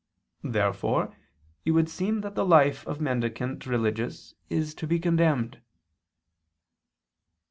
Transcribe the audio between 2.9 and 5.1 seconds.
mendicant religious is to be